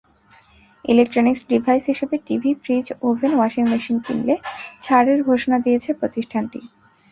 Electronics 0.85 1.41
device 1.49 1.83
হিসেবে 1.85 2.15
TV, 2.27 2.51
fridge, 2.63 2.87
oven, 3.01 3.31
washing 3.35 3.63
machine 3.71 3.97
কিনলে 4.05 4.35
ছাড়ের 4.83 5.19
ঘোষণা 5.23 5.57
দিয়েছে 5.59 5.89
প্রতিষ্ঠানটি। 5.93 6.59